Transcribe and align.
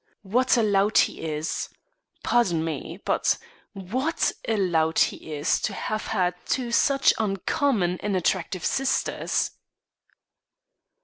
What 0.23 0.57
a 0.57 0.63
lout 0.63 0.97
he 0.97 1.21
is! 1.21 1.69
Pardon 2.23 2.65
me, 2.65 2.99
but 3.05 3.37
what 3.73 4.31
a 4.47 4.57
lout 4.57 4.97
he 4.97 5.31
is 5.35 5.59
to 5.61 5.75
have 5.75 6.07
had 6.07 6.33
two 6.47 6.71
such 6.71 7.13
uncommon 7.19 7.99
and 8.01 8.17
attractive 8.17 8.65
sisters." 8.65 9.51